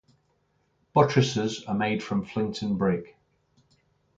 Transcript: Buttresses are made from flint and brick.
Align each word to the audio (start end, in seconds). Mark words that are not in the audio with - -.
Buttresses 0.95 1.63
are 1.65 1.75
made 1.75 2.01
from 2.01 2.25
flint 2.25 2.63
and 2.63 2.75
brick. 2.75 3.15